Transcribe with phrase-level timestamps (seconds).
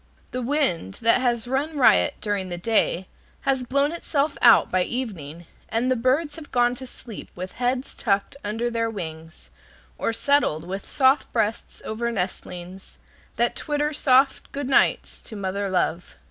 [0.31, 3.07] The wind, that has run riot during the day,
[3.41, 7.93] has blown itself out by evening, and the birds have gone to sleep with heads
[7.93, 9.51] tucked under their wings,
[9.99, 12.97] or settled with soft breasts over nestlings
[13.35, 16.15] that twitter soft "good nights" to mother love.